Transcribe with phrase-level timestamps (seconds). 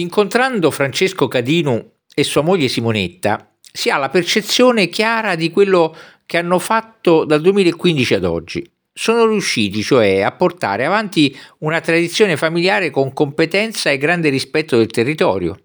[0.00, 6.38] Incontrando Francesco Cadinu e sua moglie Simonetta, si ha la percezione chiara di quello che
[6.38, 8.66] hanno fatto dal 2015 ad oggi.
[8.92, 14.86] Sono riusciti cioè a portare avanti una tradizione familiare con competenza e grande rispetto del
[14.86, 15.64] territorio.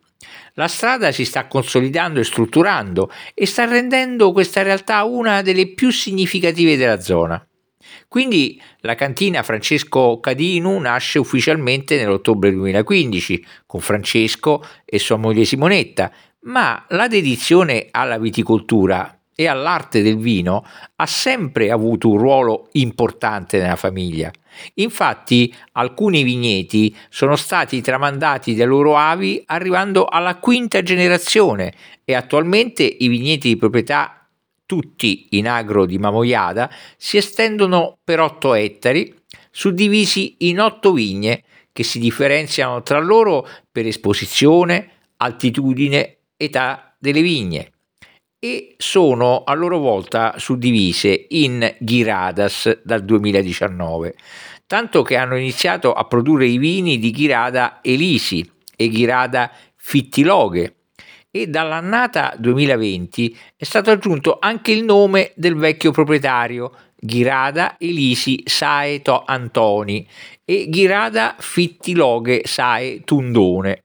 [0.55, 5.91] La strada si sta consolidando e strutturando e sta rendendo questa realtà una delle più
[5.91, 7.45] significative della zona.
[8.07, 16.11] Quindi la cantina Francesco Cadinu nasce ufficialmente nell'ottobre 2015 con Francesco e sua moglie Simonetta,
[16.41, 23.59] ma la dedizione alla viticoltura e all'arte del vino ha sempre avuto un ruolo importante
[23.59, 24.31] nella famiglia.
[24.75, 31.73] Infatti alcuni vigneti sono stati tramandati dai loro avi arrivando alla quinta generazione
[32.05, 34.24] e attualmente i vigneti di proprietà
[34.65, 39.13] tutti in agro di Mamoiada, si estendono per 8 ettari,
[39.51, 47.71] suddivisi in 8 vigne che si differenziano tra loro per esposizione, altitudine, età delle vigne
[48.45, 54.15] e sono a loro volta suddivise in Ghiradas dal 2019,
[54.67, 60.75] tanto che hanno iniziato a produrre i vini di Ghirada Elisi e Ghirada Fittiloghe
[61.35, 69.01] e dall'annata 2020 è stato aggiunto anche il nome del vecchio proprietario Ghirada Elisi Sae
[69.01, 70.07] to Antoni
[70.45, 73.83] e Ghirada Fittiloghe Sae Tundone.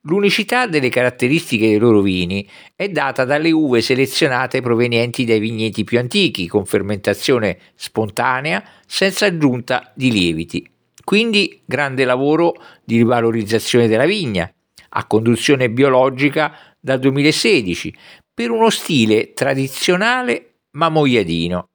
[0.00, 2.44] L'unicità delle caratteristiche dei loro vini
[2.74, 9.92] è data dalle uve selezionate provenienti dai vigneti più antichi, con fermentazione spontanea, senza aggiunta
[9.94, 10.68] di lieviti.
[11.04, 14.52] Quindi grande lavoro di rivalorizzazione della vigna,
[14.94, 17.94] a conduzione biologica dal 2016
[18.34, 21.68] per uno stile tradizionale ma moiadino.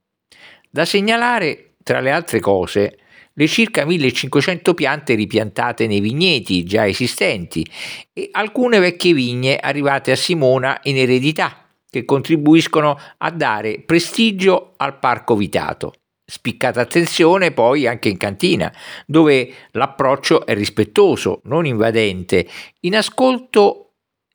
[0.70, 2.98] Da segnalare, tra le altre cose,
[3.34, 7.66] le circa 1500 piante ripiantate nei vigneti già esistenti
[8.12, 15.00] e alcune vecchie vigne arrivate a Simona in eredità che contribuiscono a dare prestigio al
[15.00, 15.94] parco vitato.
[16.26, 18.74] Spiccata attenzione poi anche in cantina,
[19.06, 22.46] dove l'approccio è rispettoso, non invadente.
[22.82, 23.87] In ascolto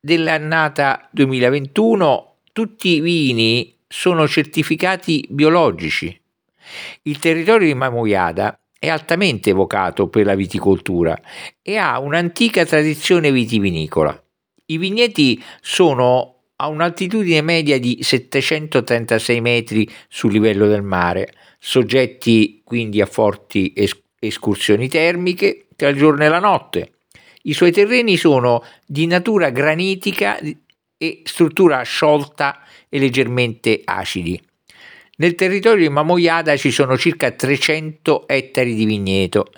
[0.04, 6.20] dell'annata 2021 tutti i vini sono certificati biologici.
[7.02, 11.16] Il territorio di Mamoiada è altamente evocato per la viticoltura
[11.62, 14.20] e ha un'antica tradizione vitivinicola.
[14.66, 23.00] I vigneti sono a un'altitudine media di 736 metri sul livello del mare, soggetti quindi
[23.00, 23.72] a forti
[24.19, 26.92] escursioni termiche tra il giorno e la notte.
[27.42, 30.38] I suoi terreni sono di natura granitica
[30.97, 34.41] e struttura sciolta e leggermente acidi.
[35.16, 39.50] Nel territorio di Mamoiada ci sono circa 300 ettari di vigneto.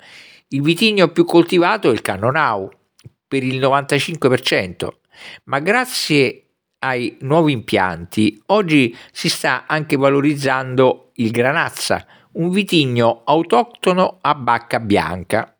[0.49, 2.69] Il vitigno più coltivato è il Cannonau,
[3.27, 4.87] per il 95%,
[5.45, 6.41] ma grazie
[6.79, 14.79] ai nuovi impianti oggi si sta anche valorizzando il Granazza, un vitigno autoctono a bacca
[14.79, 15.54] bianca